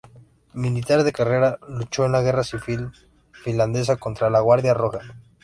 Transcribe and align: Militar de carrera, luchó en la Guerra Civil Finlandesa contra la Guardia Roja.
Militar 0.55 1.03
de 1.03 1.11
carrera, 1.13 1.59
luchó 1.69 2.05
en 2.05 2.13
la 2.13 2.23
Guerra 2.23 2.43
Civil 2.43 2.89
Finlandesa 3.33 3.97
contra 3.97 4.31
la 4.31 4.39
Guardia 4.39 4.73
Roja. 4.73 5.01